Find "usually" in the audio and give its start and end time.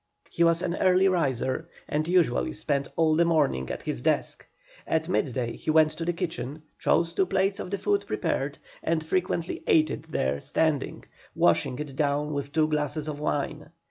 2.07-2.53